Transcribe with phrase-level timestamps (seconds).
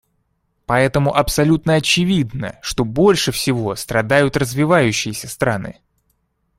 [0.65, 5.79] Поэтому абсолютно очевидно, что больше всего страдают развивающиеся страны.